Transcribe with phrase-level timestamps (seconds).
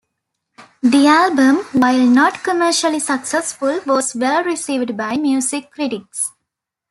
[0.81, 6.31] The album, while not commercially successful, was well-received by music critics.